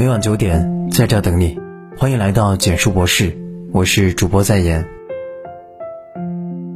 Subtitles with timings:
[0.00, 1.60] 每晚九点，在这等你。
[1.98, 3.36] 欢迎来到简述博士，
[3.70, 4.88] 我是主播在言。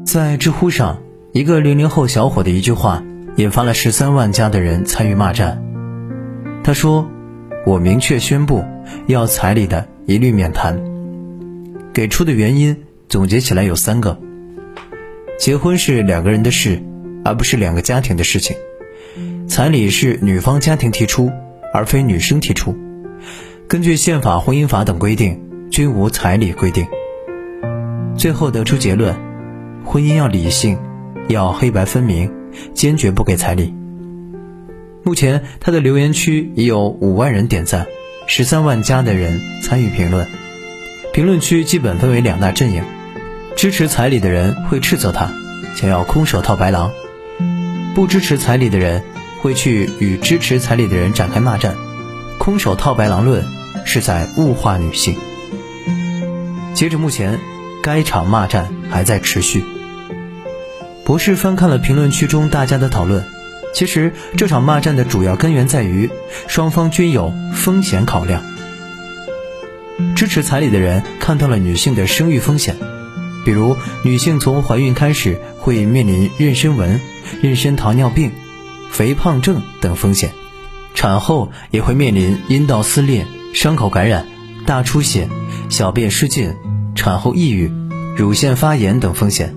[0.05, 1.01] 在知乎上，
[1.33, 3.03] 一个零零后小伙的一句话，
[3.37, 5.65] 引发了十三万加的人参与骂战。
[6.63, 7.09] 他说
[7.65, 8.63] ：“我明确宣布，
[9.07, 10.79] 要彩礼的一律免谈。”
[11.95, 12.77] 给出的原因
[13.09, 14.21] 总结起来有三个：
[15.39, 16.79] 结婚是两个人的事，
[17.25, 18.55] 而不是两个家庭的事情。
[19.49, 21.33] 彩礼是女方家庭提出，
[21.73, 22.77] 而非女生提出。
[23.67, 26.87] 根据宪法、婚姻法等规定，均无彩礼规定。
[28.17, 29.17] 最后得出结论：
[29.85, 30.79] 婚姻要理性，
[31.29, 32.31] 要黑白分明，
[32.75, 33.75] 坚决不给彩礼。
[35.03, 37.87] 目前他的留言区已有五万人点赞，
[38.27, 40.27] 十三万加的人参与评论。
[41.13, 42.83] 评论区基本分为两大阵营：
[43.57, 45.33] 支持彩礼的人会斥责他，
[45.75, 46.91] 想要空手套白狼；
[47.95, 49.03] 不支持彩礼的人。
[49.41, 51.75] 会去与支持彩礼的人展开骂战，
[52.45, 53.43] 空手套白狼论
[53.87, 55.17] 是在物化女性。
[56.75, 57.41] 截至目前，
[57.83, 59.65] 该场骂战还在持续。
[61.07, 63.25] 博士翻看了评论区中大家的讨论，
[63.73, 66.11] 其实这场骂战的主要根源在于
[66.47, 68.43] 双方均有风险考量。
[70.15, 72.77] 支持彩礼的人看到了女性的生育风险，
[73.47, 77.01] 比如女性从怀孕开始会面临妊娠纹、
[77.43, 78.33] 妊娠糖尿病。
[78.91, 80.31] 肥胖症等风险，
[81.05, 84.25] 产后也会面临阴道撕裂、伤口感染、
[84.65, 85.29] 大出血、
[85.69, 86.55] 小便失禁、
[86.95, 87.71] 产后抑郁、
[88.17, 89.55] 乳腺发炎等风险。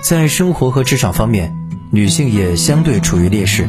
[0.00, 1.52] 在生活和职场方面，
[1.90, 3.64] 女性也相对处于劣势，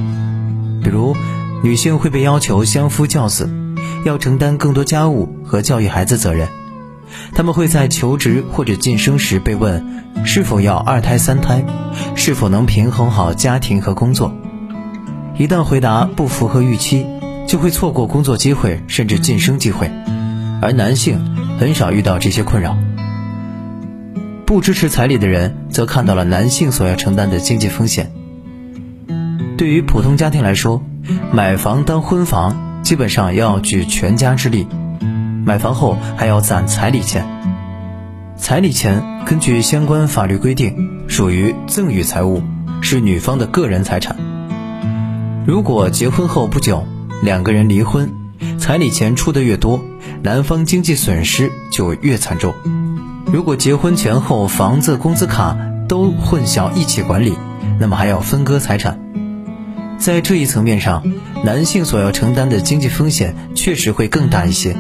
[0.84, 1.16] 比如
[1.64, 3.50] 女性会被要求相夫教子，
[4.06, 6.50] 要承担更多家务和教育孩子责任。
[7.34, 11.66] 她们会在求职或者晋升时被问是否要二胎、三胎，
[12.16, 14.32] 是否能平衡好家庭和工作。
[15.40, 17.06] 一旦回答不符合预期，
[17.48, 19.90] 就会错过工作机会，甚至晋升机会。
[20.62, 22.78] 而男性很少遇到这些困扰。
[24.46, 28.12] 不支持彩礼的人则看到了男性所要承担的经济风险。
[29.58, 30.84] 对于普通家庭来说，
[31.32, 34.68] 买房当婚房基本上要举全家之力，
[35.46, 37.26] 买房后还要攒彩礼钱。
[38.36, 42.44] 彩礼钱根据相关法律规定属于赠与财物，
[42.82, 44.29] 是女方的个人财产。
[45.50, 46.86] 如果结婚后不久
[47.24, 48.14] 两个人离婚，
[48.60, 49.84] 彩礼钱出的越多，
[50.22, 52.54] 男方经济损失就越惨重。
[53.26, 55.58] 如果结婚前后房子、工资卡
[55.88, 57.34] 都混淆一起管理，
[57.80, 59.00] 那么还要分割财产。
[59.98, 61.02] 在这一层面上，
[61.44, 64.78] 男性所要承担的经济风险确实会更大一些。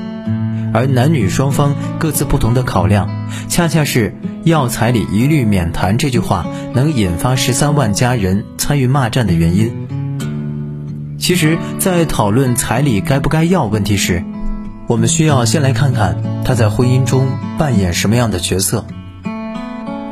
[0.72, 3.10] 而男女双方各自不同的考量，
[3.48, 9.88] 恰恰是要彩礼一律免谈这句话能引发十三万家人参与骂战的原因。
[11.20, 14.24] 其实，在讨论彩礼该不该要问题时，
[14.88, 18.86] 我们需要先来看看他在婚姻中扮演什么样的角色。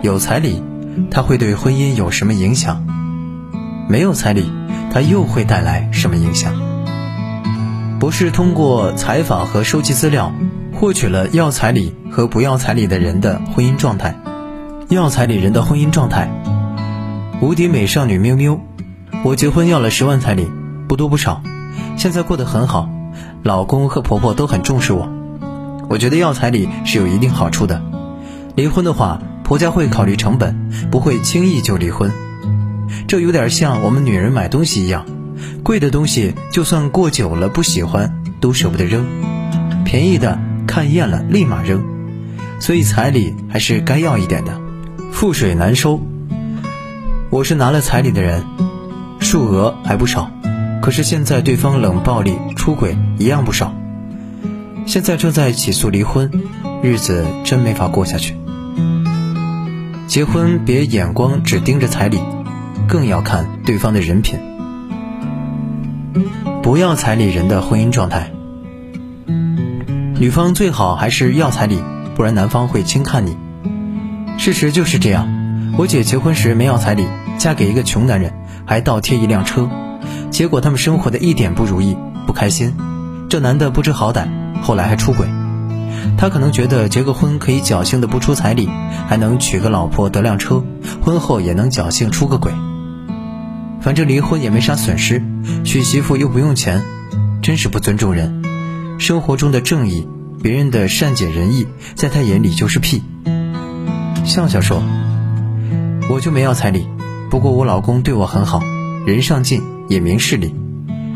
[0.01, 0.61] 有彩礼，
[1.09, 2.85] 他会对婚姻有什么影响？
[3.89, 4.51] 没有彩礼，
[4.91, 6.53] 他又会带来什么影响？
[7.99, 10.33] 博士通过采访和收集资料，
[10.75, 14.13] 获取了要彩礼和不要彩礼的人的婚姻状态。
[14.89, 16.29] 要彩礼人的婚姻状态：
[17.41, 18.59] 无敌美少女喵喵，
[19.23, 20.47] 我结婚要了十万彩礼。
[20.87, 21.41] 不多不少，
[21.97, 22.89] 现在过得很好，
[23.43, 25.09] 老公和婆婆都很重视我。
[25.89, 27.81] 我觉得要彩礼是有一定好处的，
[28.55, 32.11] 离婚的话，婆家会考虑成本，不会轻易就离婚。
[33.07, 35.05] 这有点像我们女人买东西一样，
[35.63, 39.03] 贵的东西就算过久了不喜欢，都舍不得扔；
[39.83, 41.83] 便宜的看厌了立马扔。
[42.59, 44.59] 所以彩礼还是该要一点的，
[45.13, 46.01] 覆水难收。
[47.29, 48.43] 我是拿了彩礼的人，
[49.19, 50.31] 数额还不少。
[50.87, 53.73] 可是现在对方冷暴力、出轨一样不少，
[54.85, 56.31] 现在正在起诉离婚，
[56.81, 58.37] 日子真没法过下去。
[60.07, 62.21] 结婚别眼光只盯着彩礼，
[62.87, 64.39] 更要看对方的人品。
[66.63, 68.31] 不要彩礼人的婚姻状态，
[70.17, 71.83] 女方最好还是要彩礼，
[72.15, 73.35] 不然男方会轻看你。
[74.37, 75.27] 事实就是这样，
[75.77, 77.05] 我姐结婚时没要彩礼，
[77.37, 78.31] 嫁给一个穷男人，
[78.65, 79.69] 还倒贴一辆车。
[80.31, 82.75] 结果他们生活的一点不如意，不开心。
[83.29, 84.27] 这男的不知好歹，
[84.61, 85.27] 后来还出轨。
[86.17, 88.69] 他可能觉得结个婚可以侥幸的不出彩礼，
[89.07, 90.63] 还能娶个老婆得辆车，
[91.01, 92.53] 婚后也能侥幸出个轨。
[93.81, 95.23] 反正离婚也没啥损失，
[95.63, 96.83] 娶媳妇又不用钱，
[97.41, 98.43] 真是不尊重人。
[98.99, 100.07] 生活中的正义，
[100.41, 103.03] 别人的善解人意，在他眼里就是屁。
[104.23, 104.81] 笑笑说
[106.09, 106.87] ：“我就没要彩礼，
[107.29, 108.61] 不过我老公对我很好。”
[109.07, 110.53] 人上进也明事理，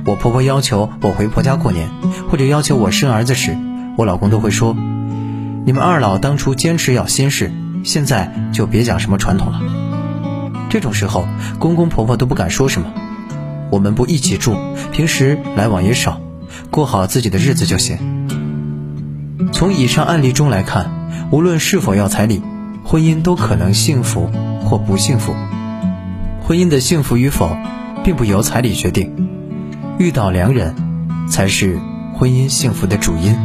[0.06, 1.90] 我婆婆要求我回婆家过年，
[2.30, 3.58] 或者要求我生儿子时，
[3.98, 4.74] 我老公都会说
[5.68, 7.52] ：“你们二老当初坚持要新式，
[7.84, 9.60] 现在就别讲什么传统了。”
[10.72, 11.28] 这种时候，
[11.60, 12.94] 公公婆婆都不敢说什么。
[13.70, 14.56] 我们不一起住，
[14.94, 16.22] 平时来往也少，
[16.70, 17.98] 过好自己的日子就行。
[19.52, 20.90] 从以上案例中来看，
[21.30, 22.42] 无论是否要彩礼，
[22.86, 24.30] 婚姻都可能幸福
[24.64, 25.36] 或不幸福。
[26.42, 27.56] 婚姻的幸福与否，
[28.04, 29.30] 并不由彩礼决定，
[30.00, 30.76] 遇到良人，
[31.30, 31.80] 才是
[32.16, 33.38] 婚姻幸福的主因。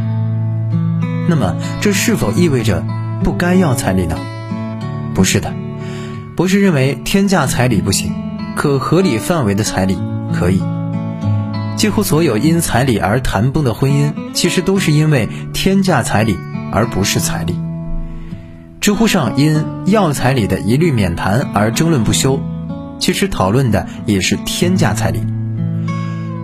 [1.29, 2.85] 那么，这是否意味着
[3.23, 4.17] 不该要彩礼呢？
[5.15, 5.53] 不是的，
[6.37, 8.13] 不是认为天价彩礼不行，
[8.55, 9.99] 可合理范围的彩礼
[10.33, 10.63] 可以。
[11.77, 16.37] 几乎所有因彩礼而谈崩的婚姻，其实都是因为天价彩礼，
[16.73, 17.55] 而不是彩礼。
[18.81, 22.41] 知乎上因要彩礼的一律免谈而争论不休。
[22.99, 25.21] 其实讨论的也是天价彩礼。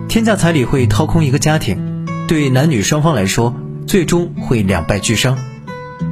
[0.07, 3.55] 天价彩礼会掏空一个家庭，对男女双方来说，
[3.87, 5.37] 最终会两败俱伤。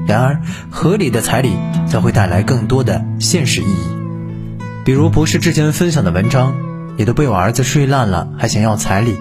[0.08, 1.52] 然而，合理的彩礼
[1.88, 4.68] 则会带来更多的现实意义。
[4.84, 6.56] 比如博士之前分享的文章
[6.98, 9.16] ：“你都被我儿子睡烂了，还想要彩礼？”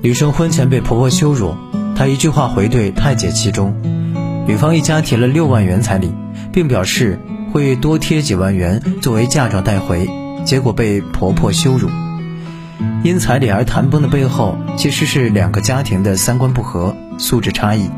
[0.00, 1.54] 女生婚前被婆婆羞辱，
[1.94, 3.74] 她一句话回怼太解其中。
[4.46, 6.12] 女方一家提了六万元彩礼，
[6.52, 7.20] 并表示
[7.52, 10.08] 会多贴几万元作为嫁妆带回。
[10.44, 11.88] 结果被婆婆羞辱，
[13.02, 17.88] 因彩礼而谈崩的背后，其实是两个家庭的三观不合、素质差异。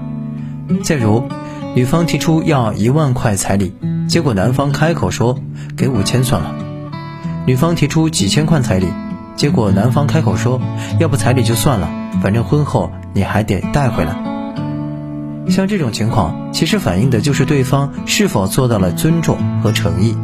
[0.82, 1.28] 再如，
[1.74, 3.74] 女方提出要一万块彩礼，
[4.08, 5.38] 结果男方开口说
[5.76, 6.54] 给五千算了；
[7.46, 8.86] 女方提出几千块彩礼，
[9.36, 10.60] 结果男方开口说
[11.00, 11.88] 要不彩礼就算了，
[12.22, 14.16] 反正婚后你还得带回来。
[15.50, 20.16] 像这种情况，其实反映的就是对方是否做到了尊重和诚意。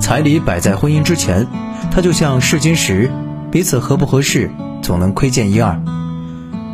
[0.00, 1.46] 彩礼摆在婚姻之前，
[1.90, 3.10] 它就像试金石，
[3.50, 4.50] 彼此合不合适，
[4.82, 5.80] 总能窥见一二。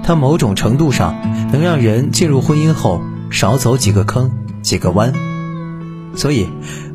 [0.02, 1.14] 它某种程度上
[1.52, 3.00] 能让人进入婚姻后
[3.30, 4.30] 少走几个坑、
[4.62, 5.12] 几个弯。
[6.16, 6.48] 所以，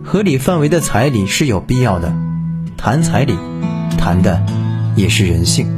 [0.03, 2.13] 合理范围的彩礼是有必要的。
[2.75, 3.33] 谈彩礼，
[3.97, 4.45] 谈的
[4.95, 5.73] 也是人性。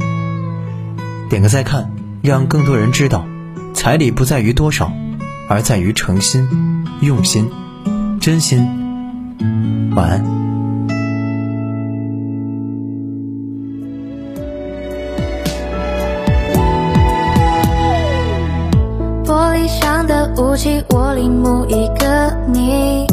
[1.30, 1.92] 点个再看，
[2.22, 3.26] 让更多人知道，
[3.74, 4.92] 彩礼不在于多少，
[5.48, 6.48] 而在于诚心、
[7.00, 7.48] 用心、
[8.20, 8.66] 真心。
[9.94, 10.37] 晚安。
[20.90, 23.06] 我领悟一个你，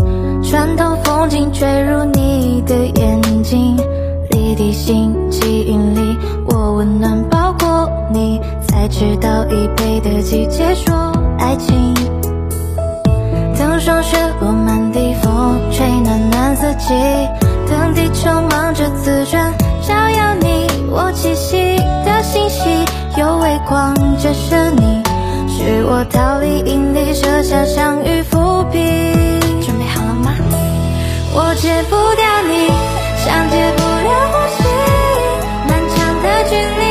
[0.43, 3.77] 穿透风景，坠入你的眼睛，
[4.31, 6.17] 离地心吸引力，
[6.47, 11.93] 我温暖包裹你，才知道一杯的季节说爱情。
[13.57, 16.93] 等霜雪落满地，风吹暖暖四季，
[17.69, 21.75] 等地球忙着自转，照耀你我栖息
[22.05, 22.69] 的星系，
[23.19, 25.04] 有微光折射你。
[25.57, 28.77] 是我逃离引力，设下相遇伏笔。
[29.61, 30.35] 准备好了吗？
[31.33, 32.67] 我戒不掉你，
[33.23, 34.59] 像戒不了呼吸。
[35.65, 36.83] 漫长的距离，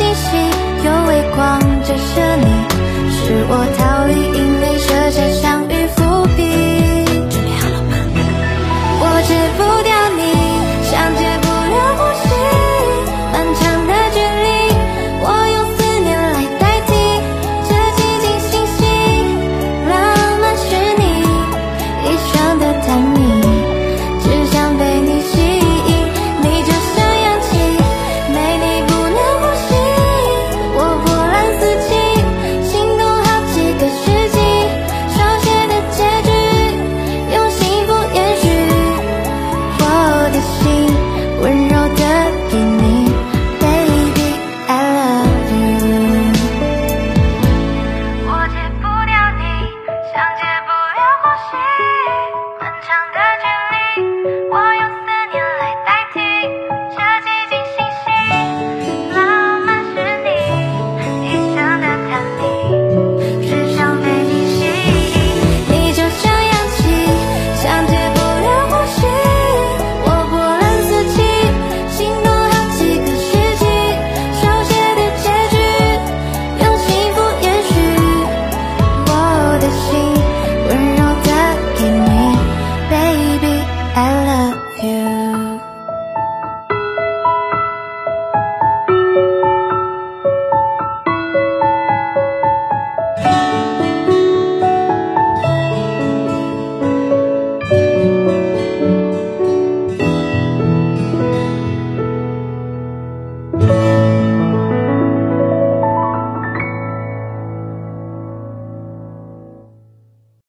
[0.00, 0.40] 星星，
[0.82, 2.46] 有微光折射你，
[3.10, 3.66] 是我